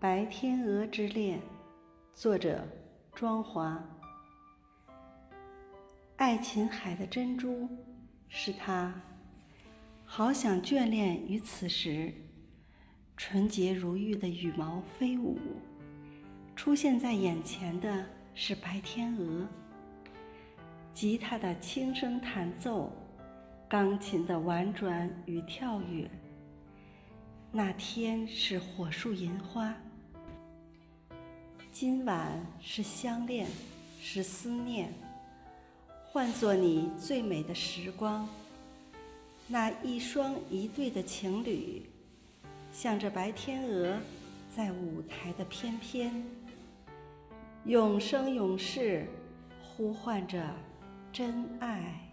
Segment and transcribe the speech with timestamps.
[0.00, 1.40] 白天鹅之恋，
[2.14, 2.64] 作者
[3.12, 3.84] 庄华。
[6.14, 7.68] 爱琴海的珍珠，
[8.28, 8.94] 是他
[10.04, 12.14] 好想眷恋于此时。
[13.16, 15.36] 纯洁如玉的羽毛飞舞，
[16.54, 18.06] 出现在眼前的
[18.36, 19.48] 是白天鹅。
[20.92, 22.92] 吉他的轻声弹奏，
[23.68, 26.08] 钢琴的婉转与跳跃。
[27.50, 29.74] 那天是火树银花。
[31.80, 33.46] 今晚是相恋，
[34.02, 34.92] 是思念，
[36.10, 38.28] 换作你最美的时光。
[39.46, 41.88] 那一双一对的情侣，
[42.72, 43.96] 向着白天鹅，
[44.52, 46.24] 在舞台的翩翩，
[47.64, 49.06] 永生永世
[49.62, 50.52] 呼唤着
[51.12, 52.07] 真爱。